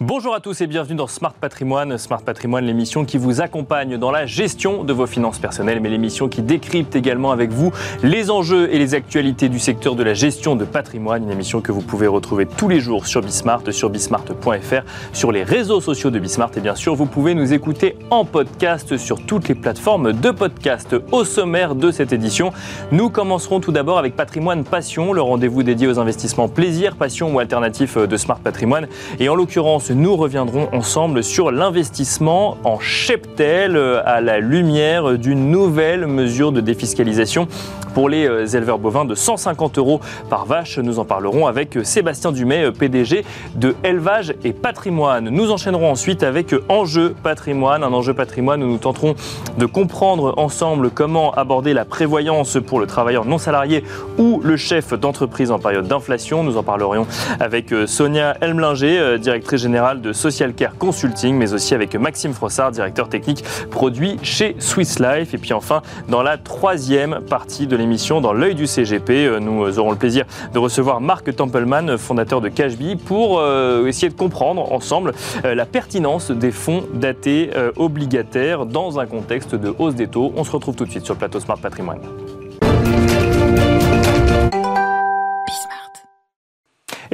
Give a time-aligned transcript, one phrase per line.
[0.00, 1.98] Bonjour à tous et bienvenue dans Smart Patrimoine.
[1.98, 6.28] Smart Patrimoine, l'émission qui vous accompagne dans la gestion de vos finances personnelles, mais l'émission
[6.28, 7.72] qui décrypte également avec vous
[8.04, 11.24] les enjeux et les actualités du secteur de la gestion de patrimoine.
[11.24, 15.42] Une émission que vous pouvez retrouver tous les jours sur Bismart, sur bismart.fr, sur les
[15.42, 19.48] réseaux sociaux de Bismart et bien sûr, vous pouvez nous écouter en podcast sur toutes
[19.48, 20.94] les plateformes de podcast.
[21.10, 22.52] Au sommaire de cette édition,
[22.92, 27.40] nous commencerons tout d'abord avec Patrimoine Passion, le rendez-vous dédié aux investissements plaisir, passion ou
[27.40, 28.86] alternatif de Smart Patrimoine.
[29.18, 35.50] Et en l'occurrence, nous reviendrons ensemble sur l'investissement en cheptel euh, à la lumière d'une
[35.50, 37.48] nouvelle mesure de défiscalisation
[37.94, 40.78] pour les euh, éleveurs bovins de 150 euros par vache.
[40.78, 43.24] Nous en parlerons avec euh, Sébastien Dumay, PDG
[43.56, 45.30] de Élevage et Patrimoine.
[45.30, 49.16] Nous enchaînerons ensuite avec Enjeu Patrimoine, un enjeu patrimoine où nous tenterons
[49.58, 53.82] de comprendre ensemble comment aborder la prévoyance pour le travailleur non salarié
[54.16, 56.44] ou le chef d'entreprise en période d'inflation.
[56.44, 57.08] Nous en parlerions
[57.40, 63.08] avec Sonia Elmlinger, directrice générale de Social Care Consulting, mais aussi avec Maxime Frossard, directeur
[63.08, 65.34] technique produit chez Swiss Life.
[65.34, 69.78] Et puis enfin, dans la troisième partie de l'émission, dans l'œil du CGP, euh, nous
[69.78, 74.72] aurons le plaisir de recevoir Marc Templeman, fondateur de Cashbee, pour euh, essayer de comprendre
[74.72, 75.12] ensemble
[75.44, 80.32] euh, la pertinence des fonds datés obligataires dans un contexte de hausse des taux.
[80.36, 82.00] On se retrouve tout de suite sur le plateau Smart Patrimoine.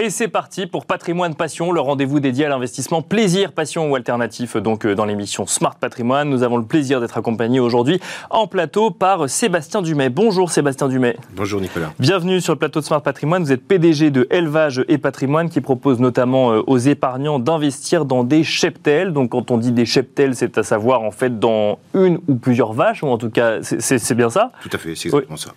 [0.04, 4.58] Et c'est parti pour Patrimoine Passion, le rendez-vous dédié à l'investissement plaisir, passion ou alternatif
[4.58, 6.28] donc euh, dans l'émission Smart Patrimoine.
[6.28, 10.10] Nous avons le plaisir d'être accompagnés aujourd'hui en plateau par Sébastien Dumay.
[10.10, 11.16] Bonjour Sébastien Dumay.
[11.34, 11.94] Bonjour Nicolas.
[11.98, 13.44] Bienvenue sur le plateau de Smart Patrimoine.
[13.44, 18.24] Vous êtes PDG de Élevage et Patrimoine qui propose notamment euh, aux épargnants d'investir dans
[18.24, 19.14] des cheptels.
[19.14, 22.74] Donc quand on dit des cheptels, c'est à savoir en fait dans une ou plusieurs
[22.74, 24.52] vaches, ou en tout cas c'est bien ça?
[24.60, 25.52] Tout à fait, c'est exactement ça.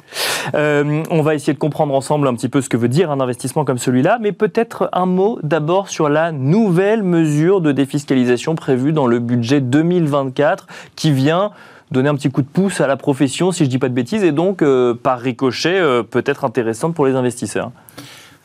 [0.56, 3.20] Euh, on va essayer de comprendre ensemble un petit peu ce que veut dire un
[3.20, 8.94] investissement comme celui-là mais peut-être un mot d'abord sur la nouvelle mesure de défiscalisation prévue
[8.94, 11.52] dans le budget 2024 qui vient
[11.92, 13.94] donner un petit coup de pouce à la profession, si je ne dis pas de
[13.94, 17.72] bêtises, et donc euh, par ricochet euh, peut-être intéressante pour les investisseurs.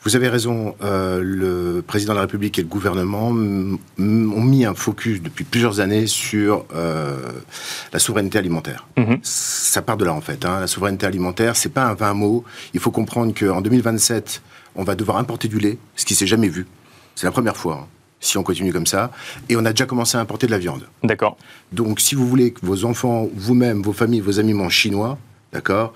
[0.05, 4.73] Vous avez raison, euh, le président de la République et le gouvernement ont mis un
[4.73, 8.85] focus depuis plusieurs années sur la souveraineté alimentaire.
[8.97, 9.19] Mhm.
[9.23, 10.43] Ça part de là en fait.
[10.43, 10.59] Hein.
[10.59, 12.43] La souveraineté alimentaire, c'est pas un vain mot.
[12.73, 14.41] Il faut comprendre qu'en 2027,
[14.75, 16.67] on va devoir importer du lait, ce qui s'est jamais vu.
[17.15, 17.81] C'est la première fois.
[17.83, 17.87] Hein,
[18.23, 19.11] si on continue comme ça.
[19.49, 20.87] Et on a déjà commencé à importer de la viande.
[21.03, 21.37] D'accord.
[21.71, 25.17] Donc, si vous voulez que vos enfants, vous-même, vos familles, vos amis mangent chinois,
[25.51, 25.93] d'accord,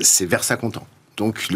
[0.00, 0.86] c'est vers ça qu'on tend.
[1.16, 1.48] Donc,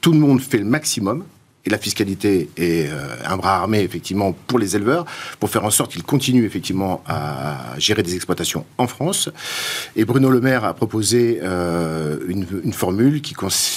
[0.00, 1.24] tout le monde fait le maximum
[1.64, 5.04] et la fiscalité est euh, un bras armé effectivement pour les éleveurs
[5.38, 9.30] pour faire en sorte qu'ils continuent effectivement à gérer des exploitations en France.
[9.96, 13.34] Et Bruno Le Maire a proposé euh, une, formule qui,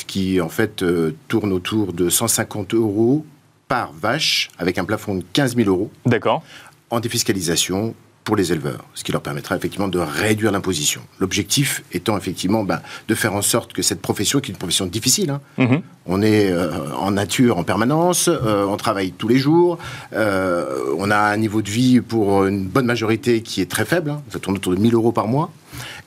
[0.07, 3.25] qui en fait euh, tourne autour de 150 euros
[3.67, 5.91] par vache avec un plafond de 15 000 euros.
[6.05, 6.43] D'accord.
[6.89, 11.01] En défiscalisation pour les éleveurs, ce qui leur permettra effectivement de réduire l'imposition.
[11.19, 14.87] L'objectif étant effectivement ben, de faire en sorte que cette profession, qui est une profession
[14.87, 15.81] difficile, hein, mhm.
[16.07, 19.77] on est euh, en nature en permanence, euh, on travaille tous les jours,
[20.13, 20.65] euh,
[20.97, 24.23] on a un niveau de vie pour une bonne majorité qui est très faible, hein,
[24.31, 25.51] ça tourne autour de 1000 euros par mois.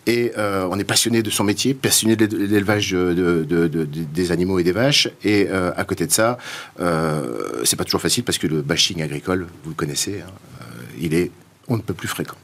[0.06, 3.44] Et on est passionné de son métier, passionné de l'élevage de,
[4.14, 5.06] des animaux et des vaches.
[5.22, 6.38] Et à côté de ça,
[7.62, 10.30] c'est pas toujours facile parce que le bashing agricole, vous le connaissez, hein,
[10.98, 11.30] il est
[11.68, 12.36] on ne peut plus fréquent.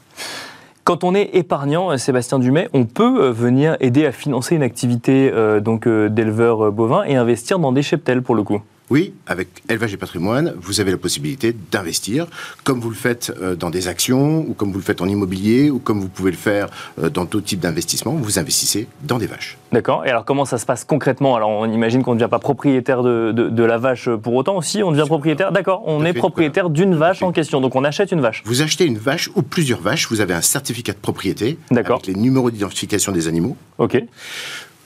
[0.85, 4.61] Quand on est épargnant, euh, Sébastien Dumay, on peut euh, venir aider à financer une
[4.61, 8.61] activité euh, donc d'éleveur bovin et investir dans des cheptels pour le coup.
[8.89, 12.27] Oui, avec élevage et patrimoine, vous avez la possibilité d'investir,
[12.63, 15.71] comme vous le faites euh, dans des actions, ou comme vous le faites en immobilier,
[15.71, 16.67] ou comme vous pouvez le faire
[17.01, 18.13] euh, dans d'autres types d'investissements.
[18.13, 19.57] Vous investissez dans des vaches.
[19.71, 20.05] D'accord.
[20.05, 21.35] Et alors, comment ça se passe concrètement?
[21.35, 24.83] Alors, on imagine qu'on ne devient pas propriétaire de, la vache pour autant aussi.
[24.83, 25.51] On devient propriétaire.
[25.51, 25.81] D'accord.
[25.85, 27.61] On est propriétaire d'une vache en question.
[27.61, 28.43] Donc, on achète une vache.
[28.45, 30.07] Vous achetez une vache ou plusieurs vaches.
[30.09, 31.57] Vous avez un certificat de propriété.
[31.71, 33.57] Avec les numéros d'identification des animaux.
[33.79, 34.01] OK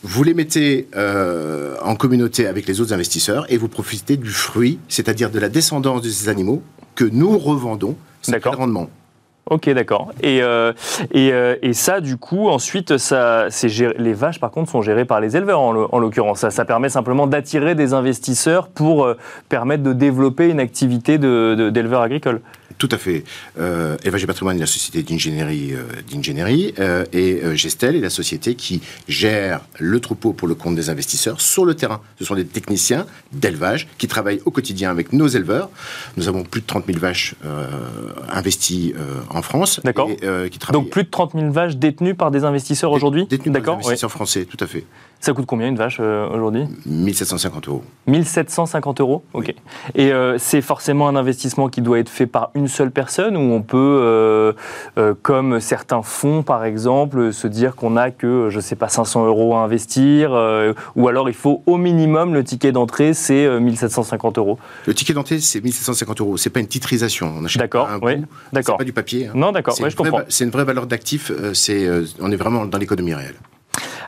[0.03, 4.79] vous les mettez euh, en communauté avec les autres investisseurs et vous profitez du fruit,
[4.87, 6.61] c'est-à-dire de la descendance de ces animaux
[6.95, 7.97] que nous revendons.
[8.21, 8.89] C'est rendement.
[9.49, 10.11] Ok, d'accord.
[10.21, 10.73] Et, euh,
[11.15, 13.47] euh, et, ça, du coup, ensuite, ça,
[13.97, 16.39] les vaches, par contre, sont gérées par les éleveurs, en l'occurrence.
[16.39, 19.11] Ça, ça, permet simplement d'attirer des investisseurs pour
[19.47, 22.41] permettre de développer une activité d'éleveur agricole.
[22.79, 23.25] Tout à fait.
[23.59, 27.99] Euh, Élevage et Patrimoine est la société d'ingénierie euh, d'ingénierie euh, et euh, Gestel est
[27.99, 31.99] la société qui gère le troupeau pour le compte des investisseurs sur le terrain.
[32.19, 35.69] Ce sont des techniciens d'élevage qui travaillent au quotidien avec nos éleveurs.
[36.15, 37.35] Nous avons plus de 30 000 vaches
[38.31, 38.93] investies
[39.29, 39.81] en France.
[39.83, 40.09] D'accord.
[40.71, 44.11] Donc plus de 30 000 vaches détenues par des investisseurs aujourd'hui Détenues par des investisseurs
[44.11, 44.85] français, tout à fait.
[45.21, 47.83] Ça coûte combien une vache euh, aujourd'hui 1750 euros.
[48.07, 49.53] 1750 euros Ok.
[49.95, 53.53] Et euh, c'est forcément un investissement qui doit être fait par une seule personne ou
[53.53, 54.55] on peut,
[55.21, 59.25] comme certains fonds par exemple, se dire qu'on n'a que, je ne sais pas, 500
[59.25, 60.31] euros à investir
[60.95, 64.57] ou alors il faut au minimum le ticket d'entrée, c'est 1750 euros
[64.87, 66.37] Le ticket d'entrée, c'est 1750 euros.
[66.37, 67.41] C'est pas une titrisation.
[67.57, 68.13] D'accord, oui,
[68.53, 68.75] d'accord.
[68.75, 69.27] C'est pas du papier.
[69.27, 69.33] Hein.
[69.35, 70.21] Non, d'accord, je comprends.
[70.29, 71.31] C'est une vraie valeur d'actif.
[71.53, 71.87] C'est,
[72.19, 73.35] on est vraiment dans l'économie réelle.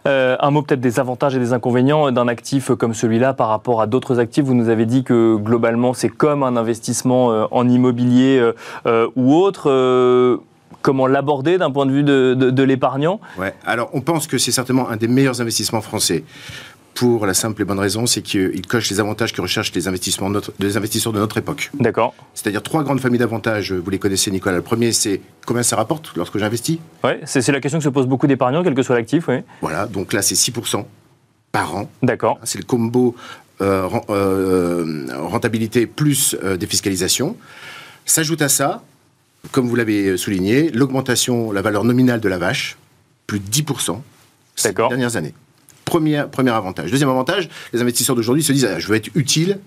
[0.08, 3.82] Euh, un mot peut-être des avantages et des inconvénients d'un actif comme celui-là par rapport
[3.82, 4.44] à d'autres actifs.
[4.44, 8.42] Vous nous avez dit que globalement c'est comme un investissement euh, en immobilier
[8.86, 10.40] euh, ou autre
[10.82, 13.20] comment l'aborder d'un point de vue de, l'épargnant?
[13.38, 13.54] Ouais.
[13.66, 16.24] Alors, on pense que c'est certainement un des meilleurs investissements français
[16.94, 20.32] pour la simple et bonne raison, c'est qu'il coche les avantages que recherchent les, investissements
[20.60, 21.72] les investisseurs de notre époque.
[21.80, 22.14] D'accord.
[22.34, 24.58] C'est-à-dire trois grandes familles d'avantages, vous les connaissez Nicolas.
[24.58, 26.80] Le premier, c'est combien ça rapporte lorsque j'investis?
[27.04, 29.28] Oui, c'est la question que se pose beaucoup d'épargnants, quel que soit l'actif.
[29.28, 29.38] Oui.
[29.62, 30.86] Voilà, donc là c'est 6%
[31.52, 31.90] par an.
[32.02, 32.40] D'accord.
[32.44, 33.16] C'est le combo
[33.62, 37.38] euh, euh, rentabilité plus euh, défiscalisation.
[38.06, 38.82] S'ajoute à ça,
[39.52, 42.78] comme vous l'avez souligné, l'augmentation, la valeur nominale de la vache,
[43.28, 44.02] plus de 10%
[44.56, 45.34] ces dernières années.
[45.92, 46.90] Premier, avantage.
[46.90, 49.60] Deuxième avantage, les investisseurs d'aujourd'hui se disent ah, je veux être utile.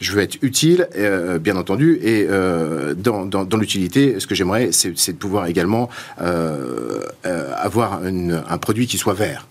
[0.00, 4.70] Je veux être utile, euh, bien entendu, et euh, dans, dans, l'utilité, ce que j'aimerais,
[4.72, 5.90] c'est de pouvoir également
[6.20, 9.46] euh, avoir un produit qui soit vert.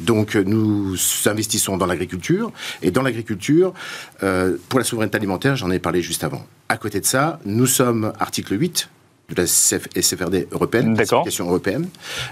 [0.00, 0.94] Donc nous
[1.24, 2.52] investissons dans l'agriculture,
[2.82, 3.72] et dans l'agriculture,
[4.20, 6.46] pour la souveraineté alimentaire, j'en ai parlé juste avant.
[6.68, 8.88] À côté de ça, nous sommes article 8
[9.28, 11.88] de la SFRD européenne, classification européenne,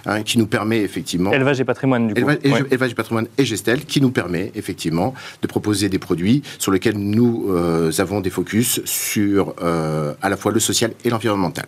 [0.06, 1.32] hein, qui nous permet effectivement...
[1.32, 2.30] Élevage et patrimoine, du coup.
[2.30, 6.96] Élevage, et patrimoine et Gestel, qui nous permet effectivement de proposer des produits sur lesquels
[6.96, 11.66] nous euh, avons des focus sur euh, à la fois le social et l'environnemental.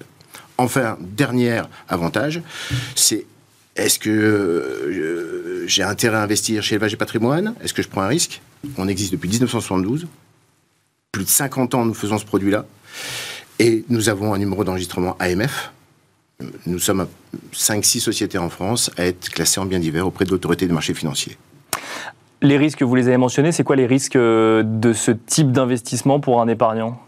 [0.58, 2.40] Enfin, dernier avantage,
[2.94, 3.26] c'est
[3.75, 7.55] est-ce que euh, j'ai intérêt à investir chez Élevage et Patrimoine?
[7.62, 8.40] Est-ce que je prends un risque?
[8.78, 10.06] On existe depuis 1972.
[11.12, 12.64] Plus de 50 ans, nous faisons ce produit-là.
[13.58, 15.73] Et nous avons un numéro d'enregistrement AMF.
[16.67, 17.06] Nous sommes
[17.55, 20.94] 5-6 sociétés en France à être classées en biens divers auprès de l'autorité des marchés
[20.94, 21.37] financiers.
[22.43, 26.20] Les risques, vous les avez mentionnés, c'est quoi les risques euh, de ce type d'investissement
[26.20, 27.00] pour un épargnant?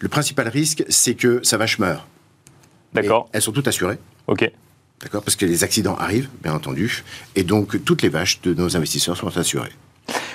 [0.00, 2.04] Le principal risque, c'est que sa vache meurt.
[2.92, 3.28] D'accord.
[3.32, 3.98] Elles sont toutes assurées.
[4.26, 4.50] Ok.
[5.00, 5.22] D'accord?
[5.22, 7.04] Parce que les accidents arrivent, bien entendu.
[7.36, 9.72] Et donc, toutes les vaches de nos investisseurs sont assurées.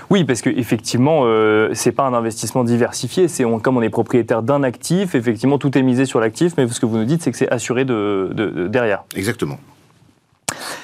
[0.10, 3.28] Oui, parce qu'effectivement, euh, ce n'est pas un investissement diversifié.
[3.28, 6.80] C'est comme on est propriétaire d'un actif, effectivement, tout est misé sur l'actif, mais ce
[6.80, 9.04] que vous nous dites, c'est que c'est assuré de, derrière.
[9.16, 9.60] Exactement.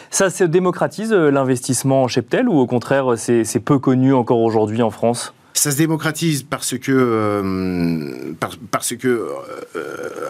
[0.09, 4.81] Ça se démocratise euh, l'investissement en cheptel ou au contraire, c'est peu connu encore aujourd'hui
[4.81, 5.33] en France?
[5.53, 8.33] Ça se démocratise parce que, euh,
[8.71, 9.27] parce que,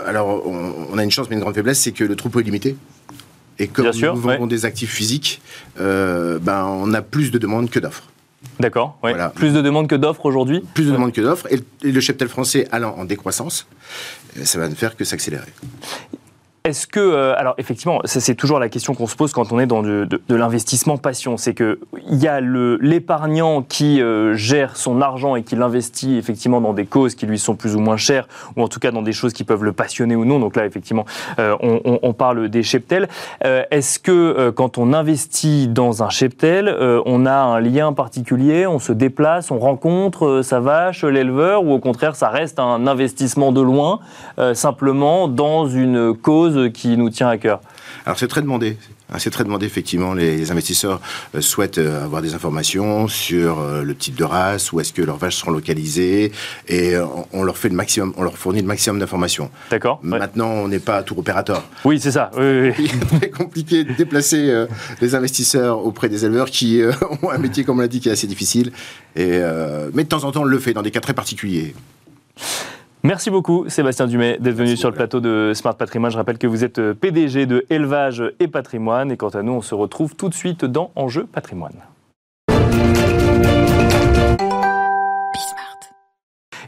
[0.05, 2.75] alors on, a une chance mais une grande faiblesse, c'est que le troupeau est limité.
[3.59, 5.41] Et comme nous vendons des actifs physiques,
[5.77, 8.10] ben, on a plus de demandes que d'offres.
[8.59, 8.97] D'accord,
[9.35, 12.67] plus de demandes que d'offres aujourd'hui Plus de demandes que d'offres, et, le cheptel français
[12.71, 13.67] allant en décroissance,
[14.43, 15.51] ça va ne faire que s'accélérer.
[16.63, 19.65] Est-ce que, euh, alors effectivement, c'est toujours la question qu'on se pose quand on est
[19.65, 25.35] dans de, l'investissement passion, c'est que il y a l'épargnant qui euh, gère son argent
[25.35, 28.61] et qui l'investit effectivement dans des causes qui lui sont plus ou moins chères, ou
[28.61, 30.37] en tout cas dans des choses qui peuvent le passionner ou non.
[30.37, 31.05] Donc là, effectivement,
[31.39, 33.07] euh, on, parle des cheptels.
[33.43, 36.75] Est-ce que quand on investit dans un cheptel,
[37.05, 41.79] on a un lien particulier, on se déplace, on rencontre sa vache, l'éleveur, ou au
[41.79, 43.99] contraire, ça reste un investissement de loin,
[44.53, 47.61] simplement dans une cause qui nous tient à cœur
[48.05, 48.77] Alors c'est très demandé.
[49.11, 50.13] Hein, c'est très demandé, effectivement.
[50.13, 51.01] Les investisseurs
[51.35, 55.01] euh, souhaitent euh, avoir des informations sur euh, le type de race, où est-ce que
[55.01, 56.31] leurs vaches seront localisées,
[56.67, 56.93] et
[57.33, 59.51] on leur fait le maximum, on leur fournit le maximum d'informations.
[59.69, 59.99] D'accord.
[60.01, 61.63] Maintenant, on n'est pas tour opérateur.
[61.83, 62.31] Oui, c'est ça.
[62.37, 64.65] Oui, Il est très compliqué de déplacer
[65.01, 66.81] les investisseurs auprès des éleveurs qui
[67.21, 68.71] ont un métier, comme on l'a dit, qui est assez difficile.
[69.15, 69.39] Et,
[69.93, 71.73] mais de temps en temps, on le fait dans des cas très particuliers.
[73.03, 76.11] Merci beaucoup Sébastien Dumais d'être venu sur le plateau de Smart Patrimoine.
[76.11, 79.53] Je rappelle que vous êtes euh, PDG de Élevage et Patrimoine et quant à nous
[79.53, 81.73] on se retrouve tout de suite dans Enjeu Patrimoine.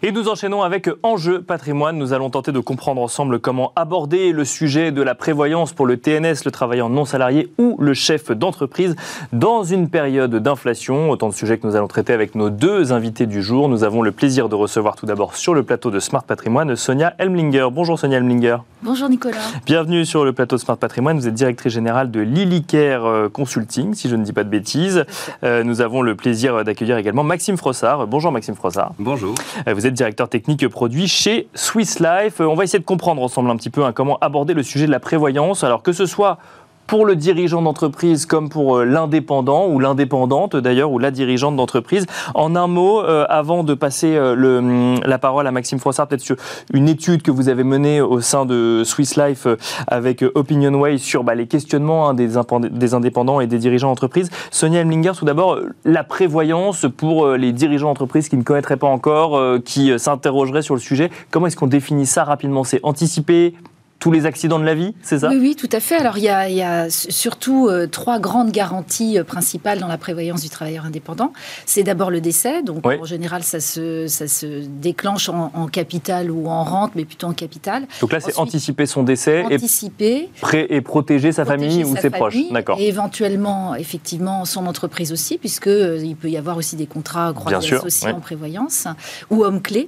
[0.06, 1.98] Et nous enchaînons avec Enjeu patrimoine.
[1.98, 5.96] Nous allons tenter de comprendre ensemble comment aborder le sujet de la prévoyance pour le
[5.96, 8.98] TNS, le travailleur non salarié ou le chef d'entreprise
[9.32, 11.10] dans une période d'inflation.
[11.10, 13.70] Autant de sujets que nous allons traiter avec nos deux invités du jour.
[13.70, 17.14] Nous avons le plaisir de recevoir tout d'abord sur le plateau de Smart Patrimoine Sonia
[17.18, 17.70] Elmlinger.
[17.72, 18.58] Bonjour Sonia Elmlinger.
[18.82, 19.38] Bonjour Nicolas.
[19.66, 21.18] Bienvenue sur le plateau de Smart Patrimoine.
[21.18, 25.06] Vous êtes directrice générale de Lilycare euh, Consulting, si je ne dis pas de bêtises.
[25.46, 28.08] Euh, nous avons le plaisir d'accueillir également Maxime Frossard.
[28.08, 28.92] Bonjour Maxime Frossard.
[29.00, 29.36] Bonjour.
[29.70, 32.40] Euh, vous êtes directeur technique produit chez Swiss Life.
[32.40, 34.92] On va essayer de comprendre ensemble un petit peu hein, comment aborder le sujet de
[34.92, 35.64] la prévoyance.
[35.64, 36.38] Alors que ce soit
[36.88, 42.06] pour le dirigeant d'entreprise comme pour euh, l'indépendant ou l'indépendante d'ailleurs ou la dirigeante d'entreprise.
[42.34, 46.08] En un mot, euh, avant de passer euh, le, hum, la parole à Maxime Froissart,
[46.08, 46.36] peut-être sur
[46.74, 49.48] une étude que vous avez menée au sein de Swiss Life
[49.88, 52.32] avec OpinionWay sur bah, les questionnements hein, des,
[52.72, 54.30] des, indépendants et des dirigeants d'entreprise.
[54.52, 59.40] Sonia Emlinger, tout d'abord, la prévoyance pour les dirigeants d'entreprise qui ne connaîtraient pas encore,
[59.64, 61.10] qui s'interrogeraient sur le sujet.
[61.32, 62.64] Comment est-ce qu'on définit ça rapidement?
[62.64, 63.54] C'est anticiper,
[64.04, 65.96] tous les accidents de la vie, c'est ça oui, oui, tout à fait.
[65.96, 70.50] Alors il y a, surtout euh, trois grandes garanties euh, principales dans la prévoyance du
[70.50, 71.32] travailleur indépendant.
[71.66, 76.50] C'est d'abord le décès, donc en général ça se, ça se déclenche en, capital ou
[76.50, 77.88] en rente, mais plutôt en capital.
[78.02, 82.36] Donc là c'est anticiper son décès anticiper, et, et protéger sa famille ou ses proches.
[82.52, 82.78] D'accord.
[82.82, 87.32] Et éventuellement, effectivement, son entreprise aussi, puisque euh, il peut y avoir aussi des contrats
[87.34, 88.86] croisés associés en prévoyance
[89.30, 89.88] ou homme clé.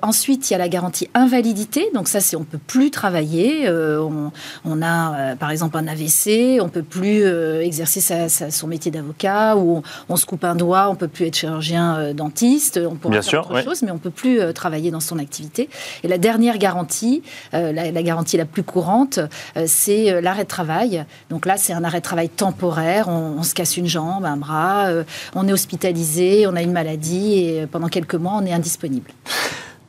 [0.00, 4.30] ensuite, il y a la garantie invalidité, donc ça c'est on peut plus travailler euh,
[4.64, 9.56] on, a, euh, par exemple, un AVC, on peut plus euh, exercer son métier d'avocat,
[9.56, 13.22] ou on, se coupe un doigt, on peut plus être chirurgien dentiste, on pourra Bien
[13.22, 15.68] faire autre chose, mais on peut plus travailler dans son activité.
[16.02, 17.22] Et la dernière garantie,
[17.52, 19.20] la, garantie la plus courante,
[19.66, 21.04] c'est l'arrêt de travail.
[21.30, 23.08] Donc là, c'est un arrêt de travail temporaire.
[23.08, 24.88] On, se casse une jambe, un bras,
[25.34, 29.10] on est hospitalisé, on a une maladie, et pendant quelques mois, on est indisponible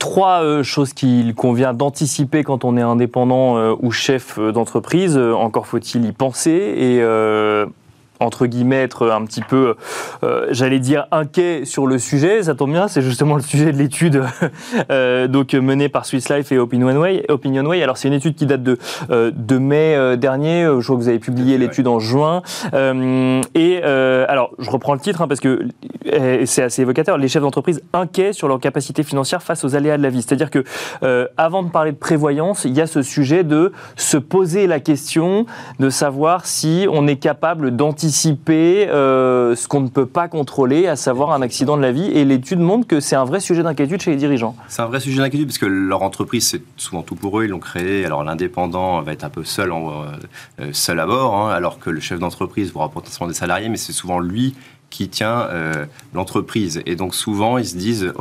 [0.03, 5.17] trois euh, choses qu'il convient d'anticiper quand on est indépendant euh, ou chef euh, d'entreprise.
[5.17, 7.01] encore faut-il y penser et
[8.23, 9.75] entre guillemets, être un petit peu,
[10.23, 12.43] euh, j'allais dire, inquiet sur le sujet.
[12.43, 14.23] Ça tombe bien, c'est justement le sujet de l'étude
[14.91, 17.25] euh, donc menée par Swiss Life et Opinionway.
[17.29, 17.83] Opinionway.
[17.83, 18.77] Alors, c'est une étude qui date de,
[19.11, 20.63] euh, de mai dernier.
[20.79, 22.41] Je vois que vous avez publié l'étude en juin.
[22.73, 25.67] et alors, je reprends le titre hein, parce que
[26.45, 27.17] c'est assez évocateur.
[27.17, 30.21] Les chefs d'entreprise inquiets sur leur capacité financière face aux aléas de la vie.
[30.21, 30.63] C'est-à-dire que,
[31.37, 35.45] avant de parler de prévoyance, il y a ce sujet de se poser la question
[35.79, 38.12] de savoir si on est capable d'anticiper
[38.57, 42.05] euh, ce qu'on ne peut pas contrôler, à savoir un accident de la vie.
[42.11, 44.55] Et l'étude montre que c'est un vrai sujet d'inquiétude chez les dirigeants.
[44.67, 47.45] C'est un vrai sujet d'inquiétude parce que leur entreprise, c'est souvent tout pour eux.
[47.45, 48.05] Ils l'ont créé.
[48.05, 51.99] Alors l'indépendant va être un peu seul, euh, seul à bord, hein, alors que le
[51.99, 54.55] chef d'entreprise vous rapporte des salariés, mais c'est souvent lui
[54.89, 56.81] qui tient euh, l'entreprise.
[56.85, 58.13] Et donc souvent, ils se disent,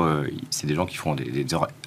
[0.50, 1.44] c'est des gens qui font des, des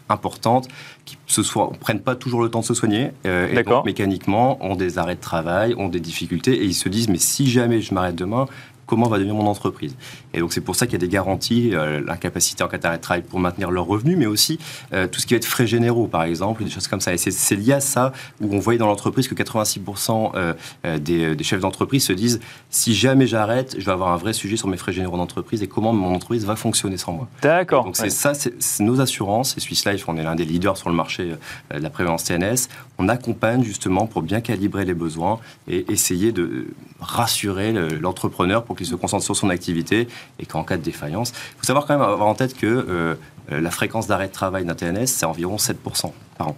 [0.10, 0.68] importantes,
[1.06, 4.76] qui ne prennent pas toujours le temps de se soigner, euh, et donc mécaniquement ont
[4.76, 7.94] des arrêts de travail, ont des difficultés, et ils se disent, mais si jamais je
[7.94, 8.48] m'arrête demain,
[8.86, 9.96] comment va devenir mon entreprise.
[10.34, 12.98] Et donc c'est pour ça qu'il y a des garanties, euh, l'incapacité en cas d'arrêt
[12.98, 14.60] de travail pour maintenir leurs revenus, mais aussi
[14.94, 17.14] euh, tout ce qui va être frais généraux, par exemple, des choses comme ça.
[17.14, 20.56] Et c'est lié à ça où on voyait dans l'entreprise que 86%
[21.00, 22.40] des, des, chefs d'entreprise se disent,
[22.70, 25.68] si jamais j'arrête, je vais avoir un vrai sujet sur mes frais généraux d'entreprise et
[25.68, 27.28] comment mon entreprise va fonctionner sans moi.
[27.42, 27.86] D'accord.
[27.86, 30.90] Donc c'est ça, c'est nos assurances, et Swiss Life, on est l'un des leaders sur
[30.90, 31.34] le marché
[31.74, 36.68] de la prévalence TNS, on accompagne justement pour bien calibrer les besoins et essayer de
[37.00, 40.08] rassurer l'entrepreneur pour qu'il se concentre sur son activité
[40.40, 43.16] et qu'en cas de défaillance, il faut savoir quand même avoir en tête que euh,
[43.50, 46.58] la fréquence d'arrêt de travail d'un TNS, c'est environ 7% par an.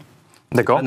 [0.52, 0.82] D'accord.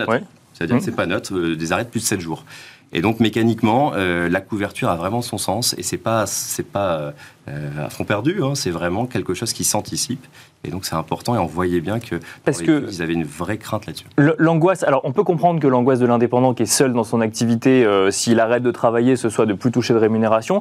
[0.54, 0.84] C'est-à-dire que mmh.
[0.84, 2.44] c'est pas neutre, euh, des arrêts de plus de 7 jours.
[2.92, 7.14] Et donc mécaniquement, euh, la couverture a vraiment son sens et c'est pas c'est pas
[7.46, 10.24] à fond perdu, hein, c'est vraiment quelque chose qui s'anticipe
[10.62, 13.56] et donc c'est important et on voyait bien que parce que ils avaient une vraie
[13.56, 14.04] crainte là-dessus.
[14.38, 17.82] L'angoisse, alors on peut comprendre que l'angoisse de l'indépendant qui est seul dans son activité,
[17.84, 20.60] euh, s'il arrête de travailler, ce soit de plus toucher de rémunération.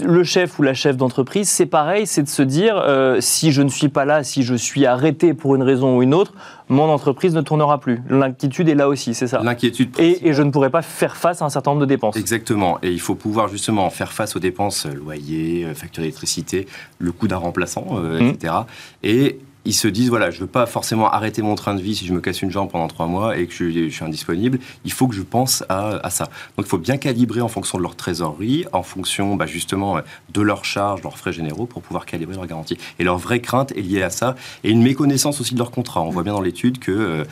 [0.00, 3.62] Le chef ou la chef d'entreprise, c'est pareil, c'est de se dire euh, si je
[3.62, 6.32] ne suis pas là, si je suis arrêté pour une raison ou une autre,
[6.68, 8.02] mon entreprise ne tournera plus.
[8.08, 9.40] L'inquiétude est là aussi, c'est ça.
[9.42, 9.90] L'inquiétude.
[9.98, 12.16] Et, et, je ne pourrai pas faire face à un certain nombre de dépenses.
[12.16, 12.78] Exactement.
[12.82, 16.66] Et il faut pouvoir justement faire face aux dépenses, euh, loyer, facture d'électricité,
[16.98, 17.86] le coût d'un remplaçant,
[18.18, 18.52] etc.
[18.52, 18.64] Mmh.
[19.04, 21.96] Et et ils se disent voilà, je veux pas forcément arrêter mon train de vie
[21.96, 24.60] si je me casse une jambe pendant trois mois et que je, suis indisponible.
[24.84, 26.24] Il faut que je pense à, ça.
[26.56, 29.98] Donc il faut bien calibrer en fonction de leur trésorerie, en fonction bah, justement
[30.32, 32.78] de leurs charges, leurs frais généraux pour pouvoir calibrer leur garantie.
[32.98, 36.02] Et leur vraie crainte est liée à ça et une méconnaissance aussi de leur contrat.
[36.02, 37.24] On voit bien dans l'étude que euh,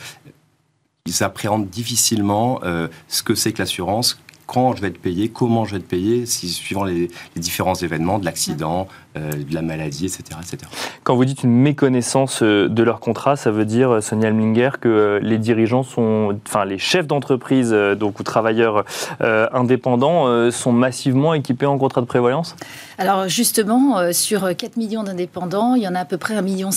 [1.21, 5.71] appréhendent difficilement euh, ce que c'est que l'assurance, quand je vais être payé, comment je
[5.71, 10.69] vais être payé, suivant les, différents événements, de l'accident, de la maladie, etc., etc.
[11.03, 14.71] Quand vous dites une méconnaissance euh, de leur contrat, ça veut dire, euh, Sonia Alminger,
[14.81, 18.85] que les dirigeants sont, enfin les chefs d'entreprise, donc ou travailleurs
[19.19, 22.55] indépendants, sont massivement équipés en contrat de prévoyance?
[22.97, 26.69] Alors justement, sur 4 millions d'indépendants, il y en a à peu près 1,5 million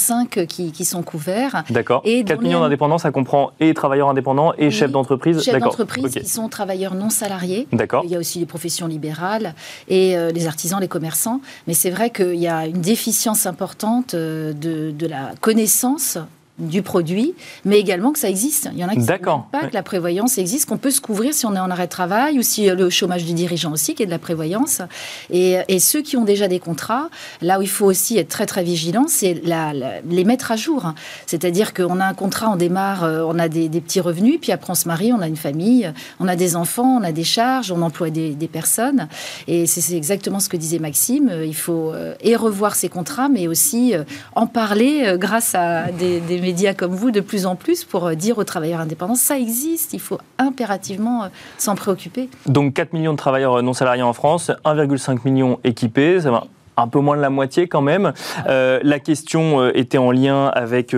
[0.47, 1.65] qui, qui sont couverts.
[1.71, 2.03] D'accord.
[2.03, 6.49] 4 millions d'indépendants, ça comprend et travailleurs indépendants et chefs d'entreprise Chefs d'entreprise qui sont
[6.49, 7.67] travailleurs non salariés.
[7.73, 8.03] D'accord.
[8.05, 9.55] Il y a aussi les professions libérales
[9.89, 11.41] et les artisans, les commerçants.
[11.67, 16.19] Mais c'est vrai que il y a une déficience importante euh, de, la connaissance
[16.59, 17.35] du produit,
[17.65, 18.69] mais également que ça existe.
[18.73, 19.21] Il y en a qui ne savent
[19.53, 21.91] pas que la prévoyance existe, qu'on peut se couvrir si on est en arrêt de
[21.91, 24.83] travail ou si le chômage du dirigeant aussi, qui est de la prévoyance.
[25.31, 27.09] Et, ceux qui ont déjà des contrats,
[27.41, 29.41] là où il faut aussi être très très vigilant, c'est
[30.05, 30.93] les mettre à jour.
[31.27, 34.71] C'est-à-dire qu'on a un contrat, on démarre, euh, on a des, petits revenus, puis après
[34.71, 37.71] on se marie, on a une famille, on a des enfants, on a des charges,
[37.71, 39.09] on emploie des, personnes.
[39.47, 41.31] Et c'est exactement ce que disait Maxime.
[41.45, 46.21] Il faut euh, et revoir ces contrats, mais aussi euh, en parler grâce à des,
[46.21, 49.39] des médias comme vous de plus en plus pour euh, dire aux travailleurs indépendants, ça
[49.39, 51.29] existe, il faut impérativement euh,
[51.59, 52.31] s'en préoccuper.
[52.47, 56.47] Donc 4 millions de travailleurs euh, non salariés en France, 1,5 million équipés, ça va
[56.79, 58.13] un peu moins de la moitié quand même.
[58.47, 60.95] la question était en lien avec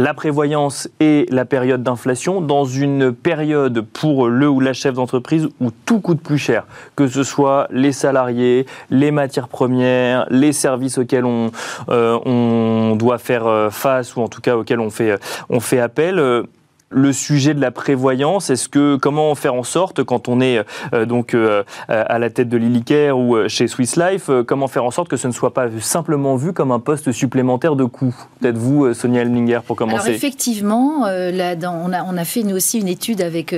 [0.00, 5.46] la prévoyance et la période d'inflation dans une période pour le ou la chef d'entreprise
[5.60, 6.64] où tout coûte plus cher,
[6.96, 11.50] que ce soit les salariés, les matières premières, les services auxquels on,
[11.90, 15.18] euh, doit faire euh, face ou en tout cas auxquels on fait,
[15.50, 16.46] on fait appel
[16.90, 21.06] le sujet de la prévoyance Est-ce que comment faire en sorte quand on est euh,
[21.06, 24.90] donc euh, à la tête de l'Illicaire ou euh, chez Swiss Life, comment faire en
[24.90, 28.14] sorte que ce ne soit pas simplement vu comme un poste supplémentaire de coût?
[28.40, 30.04] Peut-être vous, Sonia Elminger, pour commencer.
[30.04, 33.54] Alors effectivement, là, on, a, on, a, fait nous aussi une étude avec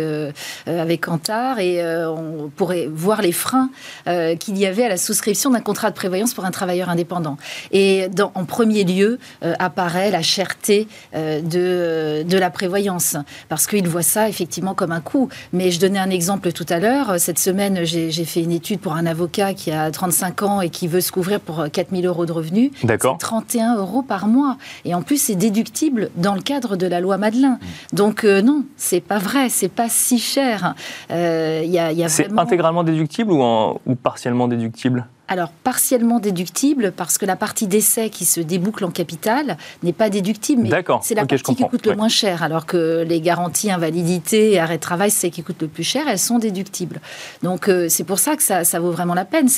[0.67, 3.71] avec Kantar et on pourrait voir les freins
[4.05, 7.37] qu'il y avait à la souscription d'un contrat de prévoyance pour un travailleur indépendant.
[7.71, 9.19] Et dans, en premier lieu
[9.59, 13.17] apparaît la cherté de de la prévoyance
[13.49, 15.29] parce qu'ils voient ça effectivement comme un coût.
[15.53, 17.19] Mais je donnais un exemple tout à l'heure.
[17.19, 20.89] Cette semaine, j'ai fait une étude pour un avocat qui a 35 ans et qui
[20.89, 22.71] veut se couvrir pour 4000 euros de revenus.
[22.85, 23.19] D'accord.
[23.19, 24.57] 31 euros par mois.
[24.85, 27.59] Et en plus, c'est déductible dans le cadre de la loi Madelin.
[27.93, 30.75] Donc euh, non, c'est pas vrai, c'est pas si cher.
[31.11, 35.07] Euh, y a, c'est intégralement déductible ou, ou partiellement déductible?
[35.33, 40.11] Alors, partiellement déductible, parce que la partie d'essai qui se déboucle en capital n'est pas
[40.11, 40.71] déductible, mais
[41.01, 44.77] c'est la partie qui coûte le moins cher, alors que les garanties invalidité et arrêt
[44.77, 47.01] de travail, c'est qui coûte le plus cher, elles sont déductibles.
[47.43, 49.49] Donc, euh, c'est pour ça que ça, vaut vraiment la peine.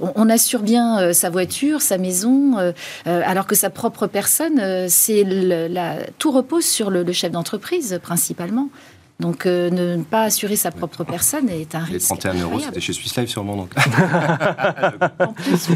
[0.00, 2.72] On, assure bien euh, sa voiture, sa maison, euh,
[3.04, 5.26] alors que sa propre personne, c'est
[6.18, 8.68] tout repose sur le chef d'entreprise, principalement.
[9.18, 12.10] Donc euh, ne pas assurer sa propre personne est un risque.
[12.10, 13.56] Les 31 euros, c'était chez Swiss Life sûrement.
[13.56, 13.70] Donc.
[15.18, 15.70] en plus,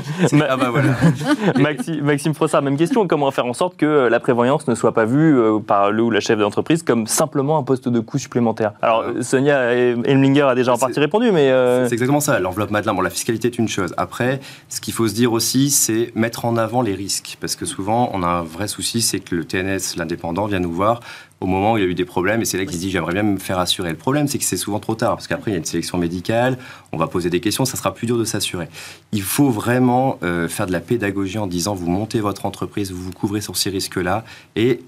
[0.46, 0.94] ah bah voilà.
[1.58, 3.08] Maxime, Maxime Frossard, même question.
[3.08, 6.10] Comment faire en sorte que la prévoyance ne soit pas vue euh, par le ou
[6.10, 8.74] la chef d'entreprise comme simplement un poste de coût supplémentaire?
[8.82, 11.50] Alors Sonia Elminger a déjà en partie répondu, mais...
[11.50, 12.38] Euh, c'est exactement ça.
[12.40, 13.94] L'enveloppe Madelin, bon, la fiscalité est une chose.
[13.96, 17.38] Après, ce qu'il faut se dire aussi, c'est mettre en avant les risques.
[17.40, 20.72] Parce que souvent, on a un vrai souci, c'est que le TNS, l'indépendant, vient nous
[20.72, 21.00] voir
[21.40, 22.42] au moment où il y a eu des problèmes.
[22.42, 23.90] Et c'est là qu'il se dit j'aimerais bien me faire assurer.
[23.90, 25.98] Le problème, c'est que c'est souvent trop tard, parce qu'après, il y a une sélection
[25.98, 26.58] médicale,
[26.92, 28.68] on va poser des questions, ça sera plus dur de s'assurer.
[29.12, 33.02] Il faut vraiment euh, faire de la pédagogie en disant vous montez votre entreprise, vous
[33.02, 34.24] vous couvrez sur ces risques-là,
[34.56, 34.80] et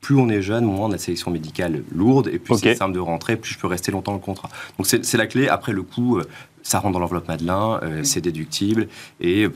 [0.00, 2.92] plus on est jeune, moins on a la sélection médicale lourde, et plus c'est simple
[2.92, 4.50] de rentrer, plus je peux rester longtemps dans le contrat.
[4.76, 5.48] Donc c'est la clé.
[5.48, 6.24] Après, le coût, euh,
[6.62, 8.88] ça rentre dans l'enveloppe Madelin, euh, c'est déductible,
[9.20, 9.48] et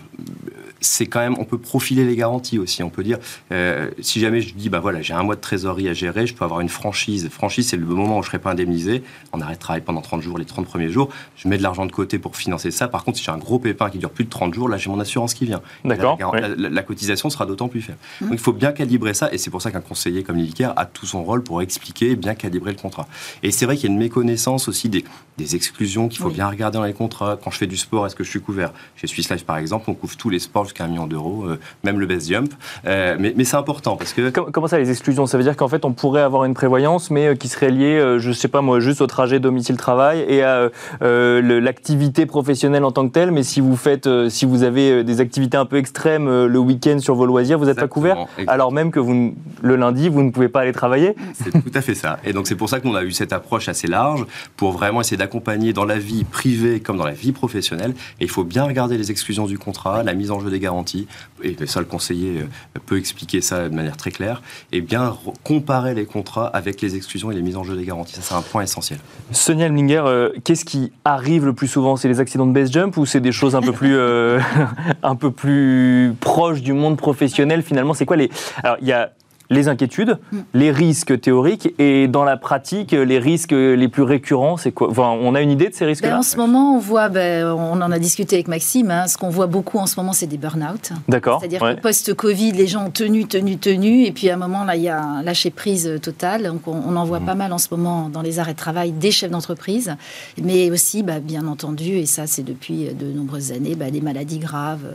[0.81, 2.83] c'est quand même, on peut profiler les garanties aussi.
[2.83, 3.19] On peut dire,
[3.53, 6.35] euh, si jamais je dis, bah voilà, j'ai un mois de trésorerie à gérer, je
[6.35, 7.29] peux avoir une franchise.
[7.31, 9.03] Franchise, c'est le moment où je ne serai pas indemnisé.
[9.33, 11.09] On arrête de travailler pendant 30 jours, les 30 premiers jours.
[11.37, 12.89] Je mets de l'argent de côté pour financer ça.
[12.89, 14.91] Par contre, si j'ai un gros pépin qui dure plus de 30 jours, là, j'ai
[14.91, 15.63] mon assurance qui vient.
[15.85, 16.19] D'accord.
[16.57, 17.99] La, cotisation sera d'autant plus faible.
[18.21, 18.25] Mmh.
[18.27, 19.33] Donc, il faut bien calibrer ça.
[19.33, 22.17] Et c'est pour ça qu'un conseiller comme l'ILICAR a tout son rôle pour expliquer et
[22.17, 23.09] bien calibrer le contrat.
[23.43, 25.05] Et c'est vrai qu'il y a une méconnaissance aussi des,
[25.37, 27.39] des exclusions qu'il faut bien regarder dans les contrats.
[27.43, 28.73] Quand je fais du sport, est-ce que je suis couvert?
[28.97, 31.45] Chez Swiss Life, par exemple, on couvre tous les sports jusqu'à un million d'euros.
[31.47, 32.53] Euh, même le best jump.
[32.87, 34.31] Euh, mais, c'est important parce que.
[34.31, 35.27] Comment ça, les exclusions?
[35.27, 38.17] Ça veut dire qu'en fait, on pourrait avoir une prévoyance, mais euh, qui serait liée,
[38.19, 43.13] je sais pas moi, juste au trajet domicile-travail et à l'activité professionnelle en tant que
[43.13, 43.31] telle.
[43.31, 47.15] Mais si vous faites, si vous avez des activités un peu extrêmes le week-end sur
[47.15, 50.49] vos loisirs, vous n'êtes pas couvert, alors même que vous, le lundi, vous ne pouvez
[50.49, 51.15] pas aller travailler.
[51.35, 52.19] C'est tout à fait ça.
[52.25, 54.27] Et donc c'est pour ça qu'on a eu cette approche assez large
[54.57, 57.95] pour vraiment essayer d'accompagner dans la vie privée comme dans la vie professionnelle.
[58.21, 61.07] Et il faut bien regarder les exclusions du contrat, la mise en jeu des garanties
[61.43, 64.43] et ça le conseiller euh, peut expliquer ça de manière très claire,
[64.73, 68.15] et bien comparer les contrats avec les exclusions et les mises en jeu des garanties.
[68.15, 68.99] Ça, c'est un point essentiel.
[69.31, 71.97] Sonia Elminger, euh, qu'est-ce qui arrive le plus souvent?
[71.97, 74.41] C'est les accidents de base jump ou c'est des choses un peu plus, euh,
[75.03, 77.95] un peu plus proches du monde professionnel finalement?
[77.95, 78.31] C'est quoi les...
[78.63, 79.13] Alors, il y a
[79.51, 80.39] les inquiétudes, mm.
[80.55, 84.91] les risques théoriques et dans la pratique, les risques les plus récurrents, c'est quoi?
[84.99, 86.11] On a une idée de ces risques-là?
[86.11, 89.17] Ben, En ce moment, on voit, ben, on en a discuté avec Maxime, hein, ce
[89.17, 90.93] qu'on voit beaucoup en ce moment, c'est des burn-out.
[91.09, 91.41] D'accord.
[91.41, 94.77] C'est-à-dire que post-Covid, les gens ont tenu, tenu, tenu, et puis à un moment, là,
[94.77, 96.45] il y a un lâcher-prise total.
[96.45, 97.27] Donc on, en voit mm.
[97.27, 99.95] pas mal en ce moment dans les arrêts de travail des chefs d'entreprise,
[100.43, 104.87] mais aussi, ben, bien entendu, et ça c'est depuis de nombreuses années, les maladies graves,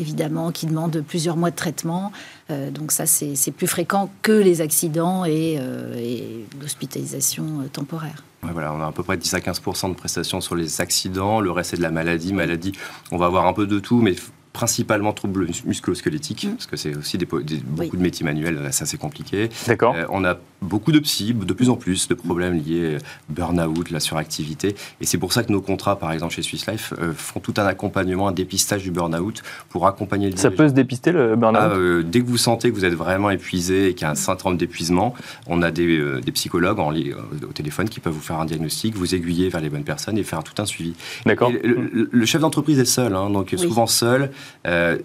[0.00, 2.12] évidemment, qui demandent plusieurs mois de traitement.
[2.50, 5.58] Euh, donc ça, c'est plus fréquent que les accidents et,
[5.96, 8.24] et l'hospitalisation temporaire.
[8.42, 11.50] voilà, on a à peu près 10 à 15 de prestations sur les accidents, le
[11.50, 12.32] reste c'est de la maladie.
[12.32, 12.72] Maladie,
[13.10, 14.14] on va avoir un peu de tout, mais
[14.54, 16.52] principalement troubles musculo-squelettiques, mm.
[16.52, 19.50] parce que c'est aussi des, beaucoup de métiers manuels, ça c'est compliqué.
[19.66, 19.94] D'accord.
[19.96, 24.00] Euh, on a beaucoup de psy, de plus en plus de problèmes liés burn-out, la
[24.00, 27.40] suractivité, et c'est pour ça que nos contrats, par exemple chez Swiss Life, euh, font
[27.40, 31.34] tout un accompagnement, un dépistage du burn-out pour accompagner le Ça peut se dépister le
[31.34, 31.60] burn-out?
[31.60, 34.10] Ah, euh, Dès que vous sentez que vous êtes vraiment épuisé et qu'il y a
[34.10, 35.14] un syndrome d'épuisement,
[35.48, 39.16] on a des, des psychologues en, au téléphone qui peuvent vous faire un diagnostic, vous
[39.16, 40.94] aiguiller vers les bonnes personnes et faire tout un suivi.
[41.26, 41.50] D'accord.
[41.50, 44.30] Le, chef d'entreprise est seul, hein, donc souvent seul.
[44.66, 44.98] Euh,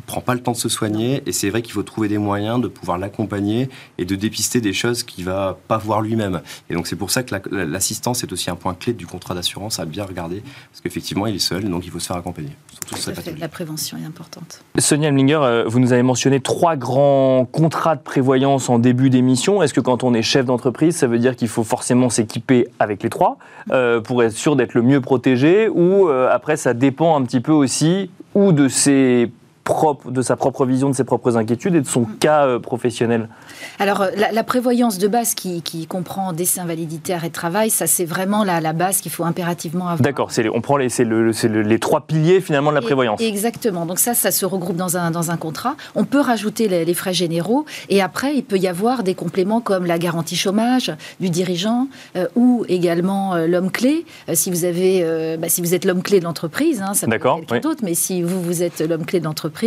[0.00, 2.16] il prend pas le temps de se soigner et c'est vrai qu'il faut trouver des
[2.16, 6.40] moyens de pouvoir l'accompagner et de dépister des choses qu'il va pas voir lui-même.
[6.70, 9.78] Et donc c'est pour ça que l'assistance est aussi un point clé du contrat d'assurance
[9.78, 12.48] à bien regarder parce qu'effectivement il est seul donc il faut se faire accompagner.
[13.38, 14.64] la prévention est importante.
[14.78, 19.62] Sonia Mlinger, euh, vous nous avez mentionné trois grands contrats de prévoyance en début d'émission.
[19.62, 23.02] Est-ce que quand on est chef d'entreprise, ça veut dire qu'il faut forcément s'équiper avec
[23.02, 23.36] les trois
[23.70, 27.52] euh, pour être sûr d'être le mieux protégé ou après ça dépend un petit peu
[27.52, 29.30] aussi ou de ses
[29.70, 33.28] propre, de sa propre vision, de ses propres inquiétudes et de son cas euh, professionnel
[33.78, 38.04] Alors, euh, la, prévoyance de base qui, comprend décès, invalidité, arrêt de travail, ça c'est
[38.04, 40.00] vraiment la, la base qu'il faut impérativement avoir.
[40.00, 41.30] D'accord, on prend les, le,
[41.62, 43.20] les trois piliers finalement de la prévoyance.
[43.20, 45.76] exactement, donc ça, ça se regroupe dans un, dans un contrat.
[45.94, 49.86] On peut rajouter les, frais généraux et après, il peut y avoir des compléments comme
[49.86, 54.04] la garantie chômage du dirigeant euh, ou également l'homme clé.
[54.32, 57.36] si, vous avez, bah, si vous êtes l'homme clé de l'entreprise, hein, ça peut être
[57.36, 59.59] quelqu'un d'autre, mais si vous, vous êtes l'homme clé de l'entreprise,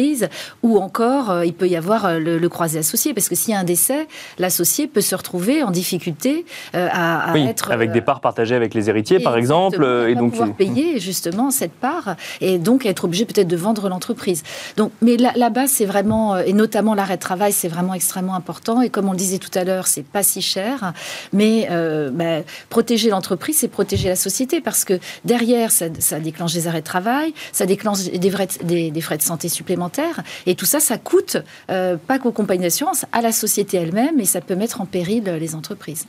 [0.61, 3.55] ou encore euh, il peut y avoir euh, le, croisé associé, parce que s'il y
[3.55, 7.71] a un décès, l'associé peut se retrouver en difficulté euh, à, être...
[7.71, 9.83] avec des parts partagées avec les héritiers, par exemple.
[10.07, 14.43] et donc pouvoir payer justement cette part, et donc être obligé peut-être de vendre l'entreprise.
[14.77, 18.81] Donc, mais la, base, c'est vraiment, et notamment l'arrêt de travail, c'est vraiment extrêmement important,
[18.81, 20.93] et comme on le disait tout à l'heure, c'est pas si cher,
[21.31, 21.67] mais
[22.11, 26.85] bah, protéger l'entreprise, c'est protéger la société, parce que derrière, ça, déclenche des arrêts de
[26.85, 28.31] travail, ça déclenche des,
[28.63, 29.72] des, des frais de santé supplémentaires,
[30.45, 31.37] et tout ça, ça coûte
[31.69, 35.23] euh, pas qu'aux compagnies d'assurance, à la société elle-même, et ça peut mettre en péril
[35.27, 36.07] euh, les entreprises.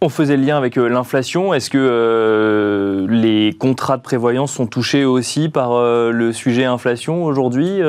[0.00, 1.54] On faisait le lien avec euh, l'inflation.
[1.54, 7.80] Est-ce que les contrats de prévoyance sont touchés aussi par le sujet inflation aujourd'hui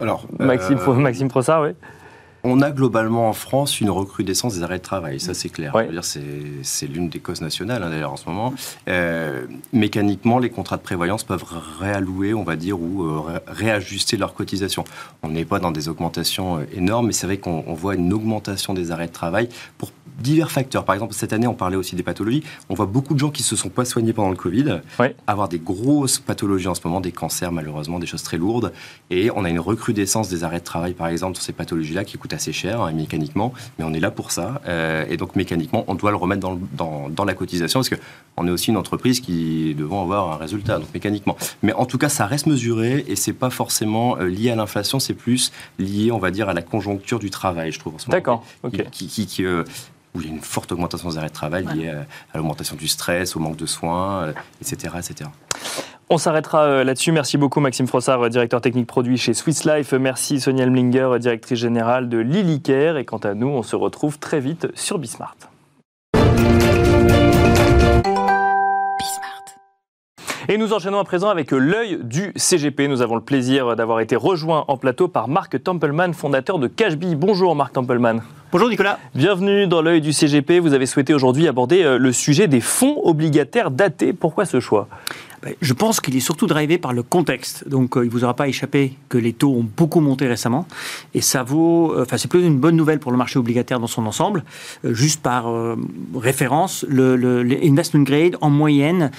[0.00, 1.70] Alors, Maxime, Maxime Prossard, oui.
[2.44, 5.74] On a globalement en France une recrudescence des arrêts de travail, ça c'est clair.
[6.62, 8.54] C'est l'une des causes nationales hein, d'ailleurs en ce moment.
[8.88, 11.44] Euh, mécaniquement, les contrats de prévoyance peuvent
[11.80, 14.84] réallouer, on va dire, ou euh, réajuster leurs cotisations.
[15.22, 18.74] On n'est pas dans des augmentations euh, énormes, mais c'est vrai qu'on voit une augmentation
[18.74, 20.84] des arrêts de travail pour divers facteurs.
[20.84, 22.42] Par exemple, cette année, on parlait aussi des pathologies.
[22.68, 24.80] On voit beaucoup de gens qui se sont pas soignés pendant le Covid,
[25.26, 28.72] avoir des grosses pathologies en ce moment, des cancers malheureusement, des choses très lourdes.
[29.10, 32.18] Et on a une recrudescence des arrêts de travail, par exemple, sur ces pathologies-là qui
[32.18, 34.60] coûtent assez cher hein, mécaniquement, mais on est là pour ça.
[34.66, 38.46] Euh, et donc mécaniquement, on doit le remettre dans, dans, dans la cotisation parce qu'on
[38.46, 41.36] est aussi une entreprise qui devant avoir un résultat, donc mécaniquement.
[41.62, 45.00] Mais en tout cas, ça reste mesuré et c'est pas forcément euh, lié à l'inflation,
[45.00, 47.94] c'est plus lié, on va dire, à la conjoncture du travail, je trouve.
[48.08, 48.44] D'accord.
[48.92, 49.64] Qui, qui, euh,
[50.14, 51.88] où il y a une forte augmentation des arrêts de travail liée
[52.32, 55.30] à, l'augmentation du stress, au manque de soins, etc., etc.
[56.10, 57.12] On s'arrêtera euh, là-dessus.
[57.12, 59.92] Merci beaucoup Maxime Frossard, euh, directeur technique produit chez Swiss Life.
[59.92, 62.96] Merci Sonia Elmlinger, euh, directrice générale de Lilycare.
[62.96, 65.36] Et quant à nous, on se retrouve très vite sur Bismart.
[70.50, 72.88] Et nous enchaînons à présent avec l'œil du CGP.
[72.88, 77.16] Nous avons le plaisir d'avoir été rejoints en plateau par Marc Templeman, fondateur de Cashbee.
[77.16, 78.22] Bonjour Marc Templeman.
[78.50, 78.98] Bonjour Nicolas.
[79.14, 80.58] Bienvenue dans l'œil du CGP.
[80.58, 84.14] Vous avez souhaité aujourd'hui aborder le sujet des fonds obligataires datés.
[84.14, 84.88] Pourquoi ce choix?
[85.60, 87.68] Je pense qu'il est surtout drivé par le contexte.
[87.68, 90.66] Donc, euh, il ne vous aura pas échappé que les taux ont beaucoup monté récemment.
[91.14, 91.92] Et ça vaut.
[91.92, 94.44] Euh, enfin, c'est plutôt une bonne nouvelle pour le marché obligataire dans son ensemble.
[94.84, 95.46] Euh, juste par
[96.14, 99.10] référence, le, investment grade, en moyenne,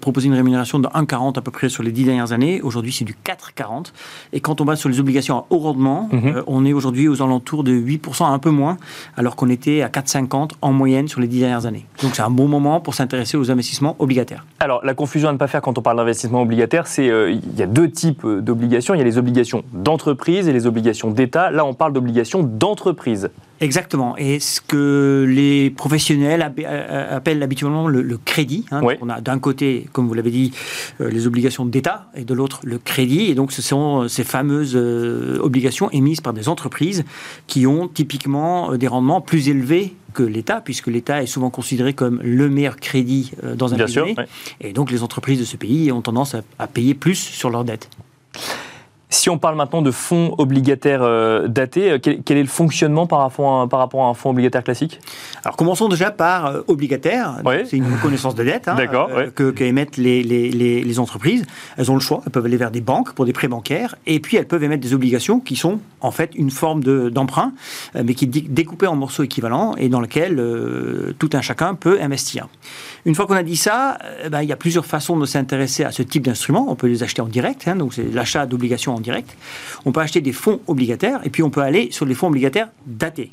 [0.00, 2.60] proposait une rémunération de 1,40 à peu près sur les 10 dernières années.
[2.62, 3.92] Aujourd'hui, c'est du 4,40.
[4.32, 6.42] Et quand on va sur les obligations à haut rendement, mhm.
[6.46, 8.76] on est aujourd'hui aux alentours de 8%, un peu moins,
[9.16, 11.86] alors qu'on était à 4,50 en moyenne sur les 10 dernières années.
[12.02, 14.44] Donc, c'est un bon moment pour s'intéresser aux investissements obligataires.
[14.58, 17.58] Alors, la confusion à ne pas faire quand on parle d'investissement obligataire, c'est euh, il
[17.58, 18.94] y a deux types euh, d'obligations.
[18.94, 21.50] Il y a les obligations d'entreprise et les obligations d'État.
[21.50, 23.30] Là, on parle d'obligations d'entreprise.
[23.60, 24.16] Exactement.
[24.16, 28.64] Et ce que les professionnels euh, appellent habituellement le, crédit.
[28.70, 28.80] Hein.
[29.00, 30.52] On a d'un côté, comme vous l'avez dit,
[30.98, 33.26] les obligations d'État et de l'autre le crédit.
[33.26, 37.04] Et donc ce sont ces fameuses obligations émises par des entreprises
[37.46, 42.20] qui ont typiquement des rendements plus élevés que l'État, puisque l'État est souvent considéré comme
[42.22, 44.16] le meilleur crédit euh, dans un pays.
[44.60, 47.88] Et donc les entreprises de ce pays ont tendance à, payer plus sur leurs dettes.
[49.12, 53.18] Si on parle maintenant de fonds obligataires euh, datés, euh, quel, est le fonctionnement par
[53.18, 55.00] rapport à, par rapport à un fonds obligataire classique?
[55.44, 57.42] Alors commençons déjà par euh, obligataire.
[57.68, 58.76] C'est une reconnaissance de dette hein,
[59.34, 60.50] que, émettent les, les,
[60.84, 61.44] les, entreprises.
[61.76, 62.22] Elles ont le choix.
[62.24, 64.82] Elles peuvent aller vers des banques pour des prêts bancaires et puis elles peuvent émettre
[64.82, 67.52] des obligations qui sont en fait une forme d'emprunt,
[67.94, 70.42] mais qui est découpée en morceaux équivalents et dans lequel
[71.18, 72.48] tout un chacun peut investir.
[73.04, 73.98] Une fois qu'on a dit ça,
[74.30, 76.66] ben, il y a plusieurs façons de s'intéresser à ce type d'instrument.
[76.68, 79.36] On peut les acheter en direct, hein, donc c'est l'achat d'obligations direct.
[79.84, 82.68] On peut acheter des fonds obligataires et puis on peut aller sur les fonds obligataires
[82.86, 83.30] datés.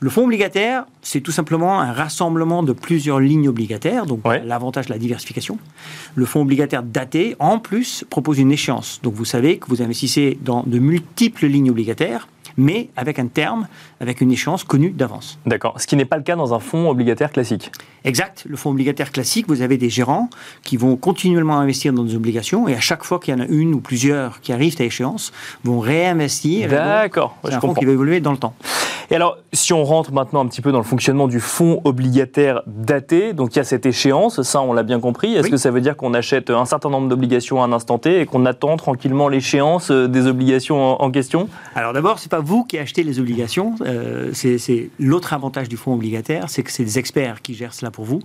[0.00, 4.92] Le fonds obligataire, c'est tout simplement un rassemblement de plusieurs lignes obligataires, donc l'avantage de
[4.92, 5.58] la diversification.
[6.14, 9.00] Le fonds obligataire daté, en plus, propose une échéance.
[9.02, 12.28] Donc vous savez que vous investissez dans de multiples lignes obligataires
[12.58, 13.66] mais avec un terme,
[14.00, 15.38] avec une échéance connue d'avance.
[15.46, 15.80] D'accord.
[15.80, 17.70] Ce qui n'est pas le cas dans un fonds obligataire classique.
[18.04, 18.44] Exact.
[18.46, 20.28] Le fonds obligataire classique, vous avez des gérants
[20.62, 23.46] qui vont continuellement investir dans des obligations et à chaque fois qu'il y en a
[23.46, 25.32] une ou plusieurs qui arrivent à échéance,
[25.64, 26.68] vont réinvestir.
[26.68, 27.36] D'accord.
[27.44, 28.54] C'est un fonds qui va évoluer dans le temps.
[29.10, 32.60] Et alors, si on rentre maintenant un petit peu dans le fonctionnement du fonds obligataire
[32.66, 35.34] daté, donc il y a cette échéance, ça on l'a bien compris.
[35.34, 38.20] Est-ce que ça veut dire qu'on achète un certain nombre d'obligations à un instant T
[38.20, 41.48] et qu'on attend tranquillement l'échéance euh, des obligations en, question?
[41.74, 45.92] Alors d'abord, c'est pas vous qui achetez les obligations, euh, c'est l'autre avantage du fonds
[45.92, 48.20] obligataire, c'est que c'est des experts qui gèrent cela pour vous.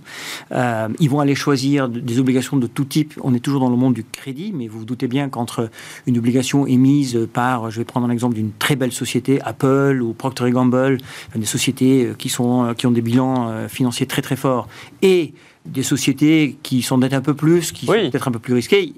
[0.50, 3.12] Euh, ils vont aller choisir des obligations de tout type.
[3.22, 5.68] On est toujours dans le monde du crédit, mais vous vous doutez bien qu'entre
[6.06, 10.14] une obligation émise par, je vais prendre un exemple d'une très belle société, Apple ou
[10.14, 10.98] Procter Gamble,
[11.34, 14.68] des sociétés qui, sont, euh, qui ont des bilans financiers très très forts,
[15.02, 18.92] et des sociétés qui s'endettent un peu plus, qui sont peut-être un peu plus risquées.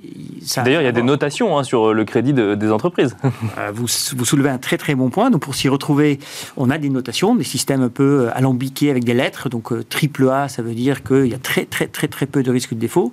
[0.56, 3.16] D'ailleurs, il y a des notations hein, sur le crédit des entreprises.
[3.72, 5.30] vous, vous, soulevez un très très bon point.
[5.30, 6.18] Donc, pour s'y retrouver,
[6.56, 9.48] on a des notations, des systèmes un peu alambiqués avec des lettres.
[9.48, 12.50] Donc, triple A, ça veut dire qu'il y a très très très très peu de
[12.50, 13.12] risques de défaut.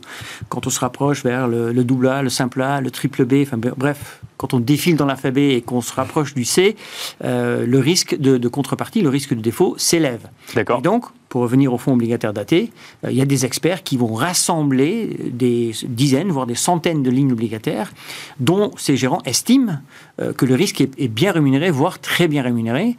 [0.49, 3.43] Quand on se rapproche vers le, le double A, le simple A, le triple B,
[3.43, 6.75] enfin bref, quand on défile dans l'alphabet et qu'on se rapproche du C,
[7.23, 10.27] euh, le risque de, contrepartie, le risque de défaut s'élève.
[10.53, 10.79] D'accord.
[10.79, 12.69] Et donc, pour revenir au fonds obligataire daté,
[13.06, 17.10] euh, il y a des experts qui vont rassembler des dizaines, voire des centaines de
[17.10, 17.93] lignes obligataires
[18.41, 19.77] dont ces gérants estiment
[20.21, 22.97] euh, que le risque est, bien rémunéré, voire très bien rémunéré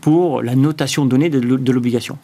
[0.00, 2.16] pour la notation donnée de l'obligation.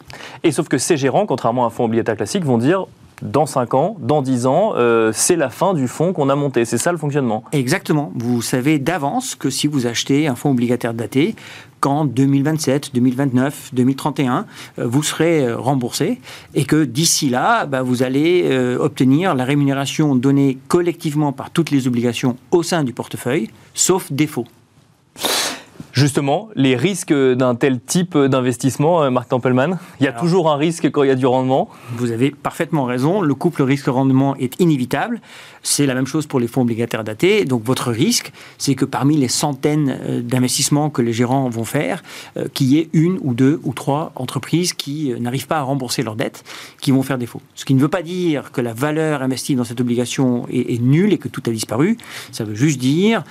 [0.43, 2.87] Et sauf que ces gérants, contrairement à un fonds obligataire classique, vont dire
[3.21, 6.65] dans 5 ans, dans 10 ans, euh, c'est la fin du fonds qu'on a monté.
[6.65, 8.11] C'est ça le fonctionnement Exactement.
[8.15, 11.35] Vous savez d'avance que si vous achetez un fonds obligataire daté,
[11.79, 14.45] qu'en 2027, 2029, 2031,
[14.77, 16.19] vous serez euh, remboursé
[16.55, 21.71] et que d'ici là, bah, vous allez euh, obtenir la rémunération donnée collectivement par toutes
[21.71, 24.45] les obligations au sein du portefeuille, sauf défaut.
[25.97, 30.55] Justement, les risques d'un tel type d'investissement, euh, Marc Tempelman, il y a toujours un
[30.55, 34.59] risque quand il y a du rendement Vous avez parfaitement raison, le couple risque-rendement est
[34.59, 35.21] inévitable.
[35.63, 37.45] C'est la même chose pour les fonds obligataires datés.
[37.45, 42.03] Donc votre risque, c'est que parmi les centaines euh, d'investissements que les gérants vont faire,
[42.37, 46.03] euh, qu'il y ait une ou deux ou trois entreprises qui n'arrivent pas à rembourser
[46.03, 46.43] leurs dettes,
[46.81, 47.41] qui vont faire défaut.
[47.55, 51.13] Ce qui ne veut pas dire que la valeur investie dans cette obligation est, nulle
[51.13, 51.97] et que tout a disparu.
[52.31, 53.23] Ça veut juste dire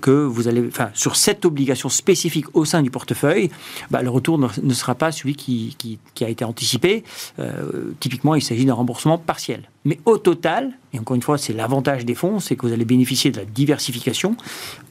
[0.00, 3.50] que vous allez, enfin, sur cette obligation spécifique, au sein du portefeuille,
[3.90, 7.04] bah, le retour ne, sera pas celui qui, a été anticipé.
[7.38, 9.68] Euh, typiquement, il s'agit d'un remboursement partiel.
[9.84, 12.84] Mais au total, et encore une fois, c'est l'avantage des fonds, c'est que vous allez
[12.84, 14.36] bénéficier de la diversification.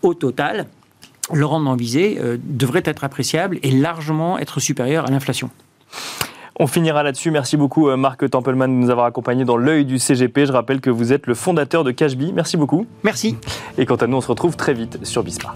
[0.01, 0.67] Au total,
[1.31, 5.49] le rendement visé euh, devrait être appréciable et largement être supérieur à l'inflation.
[6.59, 7.31] On finira là-dessus.
[7.31, 10.45] Merci beaucoup euh, Marc Templeman de nous avoir accompagnés dans l'œil du CGP.
[10.45, 12.31] Je rappelle que vous êtes le fondateur de Cashbee.
[12.31, 12.85] Merci beaucoup.
[13.03, 13.37] Merci.
[13.77, 15.55] Et quant à nous, on se retrouve très vite sur Bismart.